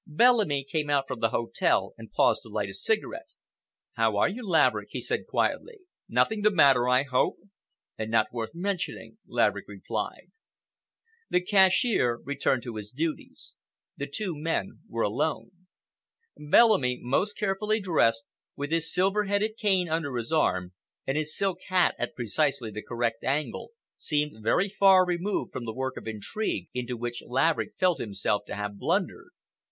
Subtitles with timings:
[0.07, 3.27] Bellamy came out from the hotel and paused to light a cigarette.
[3.93, 5.81] "How are you, Laverick?" he said quietly.
[6.09, 7.37] "Nothing the matter, I hope?"
[7.99, 10.31] "Nothing worth mentioning," Laverick replied.
[11.29, 13.53] The cashier returned to his duties.
[13.95, 15.51] The two men were alone.
[16.35, 18.25] Bellamy, most carefully dressed,
[18.55, 20.73] with his silver headed cane under his arm,
[21.05, 25.73] and his silk hat at precisely the correct angle, seemed very far removed from the
[25.75, 29.29] work of intrigue into which Laverick felt himself to have blundered.